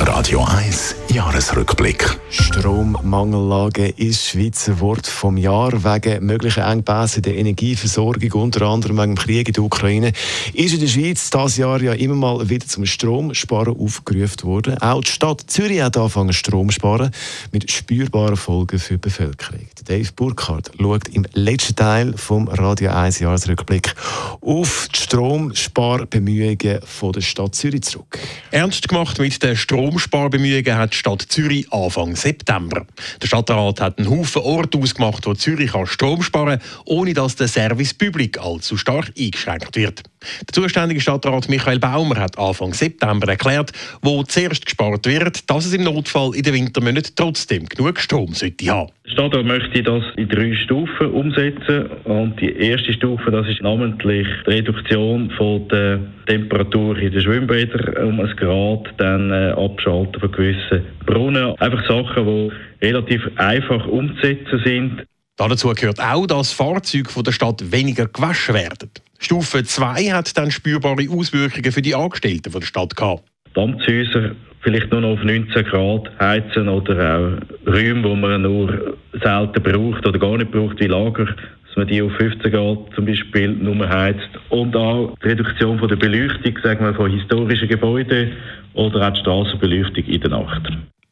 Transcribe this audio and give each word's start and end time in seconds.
Radio 0.00 0.44
1 0.44 0.94
Jahresrückblick. 1.08 2.18
Strommangellage 2.28 3.88
ist 3.96 4.26
Schweizer 4.26 4.78
Wort 4.80 5.06
vom 5.06 5.38
Jahr 5.38 5.72
wegen 5.72 6.26
möglichen 6.26 6.62
Engpässe 6.62 7.16
in 7.18 7.22
der 7.22 7.36
Energieversorgung, 7.36 8.32
unter 8.32 8.66
anderem 8.66 8.98
wegen 8.98 9.14
dem 9.14 9.18
Krieg 9.18 9.48
in 9.48 9.54
der 9.54 9.62
Ukraine. 9.64 10.12
Ist 10.52 10.74
in 10.74 10.80
der 10.80 10.88
Schweiz 10.88 11.30
dieses 11.30 11.56
Jahr 11.56 11.80
ja 11.80 11.94
immer 11.94 12.14
mal 12.14 12.48
wieder 12.50 12.66
zum 12.66 12.84
Stromsparen 12.84 13.78
aufgerufen 13.78 14.42
worden. 14.42 14.78
Auch 14.78 15.02
die 15.02 15.10
Stadt 15.10 15.44
Zürich 15.46 15.80
hat 15.80 15.96
angefangen 15.96 16.34
Strom 16.34 16.68
zu 16.68 16.74
sparen, 16.74 17.10
mit 17.52 17.70
spürbaren 17.70 18.36
Folgen 18.36 18.78
für 18.78 18.94
die 18.94 18.98
Bevölkerung. 18.98 19.66
Dave 19.86 20.10
Burkhardt 20.14 20.72
schaut 20.78 21.08
im 21.08 21.24
letzten 21.32 21.76
Teil 21.76 22.12
vom 22.16 22.48
Radio 22.48 22.90
1 22.90 23.20
Jahresrückblick 23.20 23.94
auf 24.40 24.88
die 24.94 25.00
Stromsparbemühungen 25.00 26.58
der 26.58 27.20
Stadt 27.20 27.54
Zürich 27.54 27.82
zurück. 27.82 28.18
Ernst 28.50 28.88
gemacht 28.88 29.18
mit 29.18 29.42
den 29.42 29.56
Stromsparbemühungen 29.98 30.76
hat 30.76 30.92
die 30.92 30.96
Stadt 30.96 31.22
Zürich 31.22 31.72
Anfang 31.72 32.16
September. 32.16 32.86
Der 33.22 33.26
Stadtrat 33.26 33.80
hat 33.80 33.98
einen 33.98 34.10
Haufen 34.10 34.42
Orte 34.42 34.78
ausgemacht, 34.78 35.26
wo 35.26 35.34
Zürich 35.34 35.72
Strom 35.86 36.22
sparen 36.22 36.58
kann, 36.58 36.68
ohne 36.84 37.14
dass 37.14 37.36
der 37.36 37.48
Service 37.48 37.94
Public 37.94 38.38
allzu 38.38 38.76
stark 38.76 39.12
eingeschränkt 39.18 39.74
wird. 39.74 40.02
Der 40.46 40.52
zuständige 40.52 41.00
Stadtrat 41.00 41.48
Michael 41.48 41.78
Baumer 41.78 42.16
hat 42.16 42.38
Anfang 42.38 42.74
September 42.74 43.28
erklärt, 43.28 43.72
wo 44.02 44.22
zuerst 44.22 44.66
gespart 44.66 45.06
wird, 45.06 45.48
dass 45.48 45.64
es 45.64 45.72
im 45.72 45.84
Notfall 45.84 46.34
in 46.34 46.42
den 46.42 46.54
Wintermonaten 46.54 47.12
trotzdem 47.16 47.66
genug 47.66 47.98
Strom 47.98 48.34
sollte 48.34 48.70
haben. 48.70 48.92
Stadtrat 49.06 49.46
möchte 49.46 49.82
das 49.82 50.02
in 50.16 50.28
drei 50.28 50.54
Stufen 50.54 51.10
umsetzen. 51.12 51.86
Und 52.04 52.40
die 52.40 52.54
erste 52.56 52.92
Stufe 52.92 53.30
das 53.30 53.46
ist 53.48 53.62
namentlich 53.62 54.26
die 54.46 54.50
Reduktion 54.50 55.30
von 55.36 55.68
der 55.68 56.00
Temperatur 56.26 56.98
in 56.98 57.12
den 57.12 57.20
Schwimmbädern 57.20 58.08
um 58.08 58.20
ein 58.20 58.36
Grad, 58.36 58.92
dann 58.98 59.30
äh, 59.30 59.52
Abschalten 59.52 60.20
von 60.20 60.32
gewissen 60.32 60.84
Brunnen. 61.06 61.54
Einfach 61.58 61.86
Sachen, 61.88 62.26
die 62.26 62.84
relativ 62.84 63.22
einfach 63.36 63.86
umzusetzen 63.86 64.60
sind. 64.64 65.06
Dazu 65.36 65.68
gehört 65.68 66.00
auch, 66.00 66.26
dass 66.26 66.52
Fahrzeuge 66.52 67.10
von 67.10 67.22
der 67.22 67.32
Stadt 67.32 67.70
weniger 67.70 68.06
gewaschen 68.06 68.54
werden. 68.54 68.90
Stufe 69.18 69.62
2 69.62 70.12
hat 70.12 70.36
dann 70.36 70.50
spürbare 70.50 71.06
Auswirkungen 71.10 71.72
für 71.72 71.82
die 71.82 71.94
Angestellten 71.94 72.50
von 72.50 72.60
der 72.60 72.66
Stadt 72.66 72.96
gehabt. 72.96 73.22
Dampfhäuser 73.56 74.32
vielleicht 74.60 74.90
nur 74.92 75.00
noch 75.00 75.12
auf 75.12 75.24
19 75.24 75.64
Grad 75.64 76.10
heizen 76.20 76.68
oder 76.68 77.18
auch 77.18 77.72
Räume, 77.72 78.04
wo 78.04 78.14
man 78.14 78.42
nur 78.42 78.96
selten 79.22 79.62
braucht 79.62 80.06
oder 80.06 80.18
gar 80.18 80.36
nicht 80.36 80.50
braucht, 80.50 80.78
wie 80.80 80.88
Lager, 80.88 81.24
dass 81.24 81.76
man 81.76 81.86
die 81.86 82.02
auf 82.02 82.12
15 82.16 82.52
Grad 82.52 82.78
zum 82.94 83.06
Beispiel 83.06 83.48
nur 83.48 83.88
heizt. 83.88 84.28
Und 84.50 84.76
auch 84.76 85.16
die 85.22 85.28
Reduktion 85.28 85.78
von 85.78 85.88
der 85.88 85.96
Beleuchtung, 85.96 86.58
sagen 86.62 86.84
wir, 86.84 86.94
von 86.94 87.10
historischen 87.10 87.68
Gebäuden 87.68 88.32
oder 88.74 89.08
auch 89.08 89.12
die 89.12 89.20
Straßenbeleuchtung 89.20 90.04
in 90.04 90.20
der 90.20 90.30
Nacht. 90.30 90.68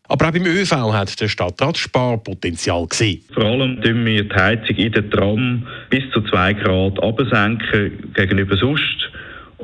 Aber 0.08 0.28
auch 0.28 0.32
beim 0.32 0.44
ÖV 0.44 0.92
hat 0.92 1.18
der 1.18 1.28
Stadtrat 1.28 1.78
Sparpotenzial 1.78 2.86
gesehen. 2.86 3.22
Vor 3.32 3.44
allem 3.44 3.80
tun 3.80 4.04
wir 4.04 4.22
die 4.22 4.34
Heizung 4.34 4.76
in 4.76 4.92
der 4.92 5.08
Tram 5.08 5.66
bis 5.88 6.02
zu 6.12 6.20
2 6.20 6.52
Grad 6.54 7.02
absenken 7.02 8.12
gegenüber 8.12 8.56
sonst. 8.56 9.10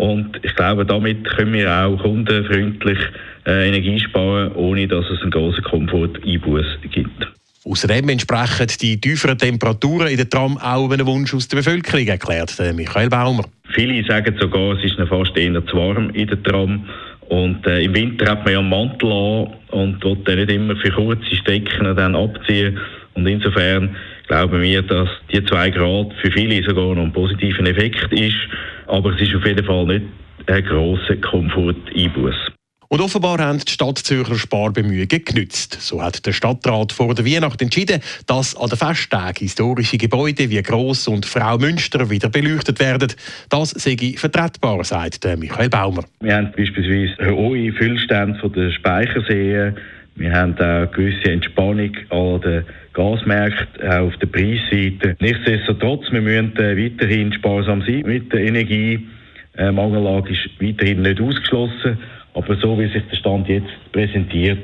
Und 0.01 0.41
ich 0.43 0.55
glaube, 0.56 0.87
damit 0.87 1.29
können 1.29 1.53
wir 1.53 1.70
auch 1.70 1.98
kundenfreundlich 1.98 2.98
äh, 3.47 3.69
Energie 3.69 4.01
sparen, 4.01 4.51
ohne 4.53 4.89
dass 4.89 5.05
es 5.11 5.20
einen 5.20 5.31
großen 5.31 5.62
Komfort-Einbuß 5.62 6.65
gibt. 6.91 7.29
Außerdem 7.67 8.09
entsprechen 8.09 8.67
die 8.81 8.98
tieferen 8.98 9.37
Temperaturen 9.37 10.09
in 10.09 10.17
der 10.17 10.31
Tram 10.31 10.57
auch 10.57 10.91
einem 10.91 11.07
Wunsch 11.07 11.34
aus 11.34 11.48
der 11.48 11.59
Bevölkerung, 11.59 12.07
erklärt 12.07 12.57
Michael 12.75 13.11
Baumer. 13.11 13.45
Viele 13.75 14.03
sagen 14.07 14.34
sogar, 14.41 14.79
es 14.79 14.84
ist 14.84 14.97
fast 15.07 15.37
eher 15.37 15.67
zu 15.67 15.77
warm 15.77 16.09
in 16.14 16.29
der 16.29 16.42
Tram. 16.45 16.87
Und 17.29 17.67
äh, 17.67 17.83
im 17.83 17.95
Winter 17.95 18.31
hat 18.31 18.45
man 18.45 18.55
ja 18.55 18.61
einen 18.61 18.70
Mantel 18.70 19.13
an 19.13 19.48
und 19.73 20.03
will 20.03 20.17
den 20.24 20.39
nicht 20.39 20.51
immer 20.51 20.77
für 20.77 20.92
kurze 20.92 21.36
Strecken 21.36 21.95
dann 21.95 22.17
abziehen. 22.17 22.79
Und 23.13 23.27
insofern 23.27 23.95
glauben 24.30 24.63
wir, 24.63 24.83
dass 24.83 25.08
die 25.33 25.45
zwei 25.45 25.70
Grad 25.70 26.14
für 26.23 26.30
viele 26.30 26.63
sogar 26.63 26.95
noch 26.95 27.02
ein 27.02 27.13
positiver 27.13 27.67
Effekt 27.67 28.13
ist. 28.13 28.36
Aber 28.86 29.13
es 29.13 29.20
ist 29.20 29.35
auf 29.35 29.45
jeden 29.45 29.64
Fall 29.64 29.86
nicht 29.86 30.07
ein 30.46 30.64
grosser 30.64 31.17
Komfort-Einbuß. 31.17 32.36
Und 32.92 33.01
offenbar 33.01 33.39
haben 33.39 33.58
die 33.58 33.70
Stadt 33.70 33.98
Zürcher 33.98 34.36
Sparbemühungen 34.36 35.24
genützt. 35.24 35.80
So 35.80 36.01
hat 36.02 36.24
der 36.27 36.33
Stadtrat 36.33 36.92
vor 36.92 37.14
der 37.14 37.27
Weihnacht 37.27 37.61
entschieden, 37.61 38.01
dass 38.27 38.57
an 38.57 38.68
den 38.68 38.79
Festtagen 38.79 39.39
historische 39.39 39.98
Gebäude 39.98 40.48
wie 40.48 40.62
Gross 40.62 41.08
und 41.08 41.27
Frau 41.27 41.58
Münster 41.58 42.08
wieder 42.08 42.29
beleuchtet 42.29 42.79
werden. 42.79 43.12
Das 43.48 43.70
sei 43.70 43.97
vertretbar, 44.17 44.85
sagt 44.85 45.24
Michael 45.39 45.70
Baumer. 45.70 46.05
Wir 46.20 46.36
haben 46.36 46.52
beispielsweise 46.57 47.33
hohe 47.33 47.73
Füllstände 47.73 48.48
der 48.48 48.70
Speicherseen. 48.73 49.77
Wir 50.20 50.35
haben 50.35 50.53
auch 50.58 50.92
gewisse 50.92 51.33
Entspannung 51.33 51.97
an 52.11 52.41
den 52.42 52.64
Gasmärkten, 52.92 53.89
auch 53.89 54.08
auf 54.08 54.17
der 54.19 54.27
Preisseite. 54.27 55.17
Nichtsdestotrotz, 55.19 56.13
wir 56.13 56.20
müssen 56.20 56.55
äh, 56.58 56.77
weiterhin 56.77 57.33
sparsam 57.33 57.81
sein 57.81 58.03
mit 58.05 58.30
der 58.30 58.41
Energie. 58.41 59.09
Mangellage 59.57 60.33
ist 60.33 60.48
weiterhin 60.61 61.03
nicht 61.03 61.20
ausgeschlossen. 61.20 61.98
Aber 62.35 62.55
so 62.57 62.79
wie 62.79 62.92
sich 62.92 63.03
der 63.11 63.17
Stand 63.17 63.48
jetzt 63.48 63.70
präsentiert, 63.92 64.59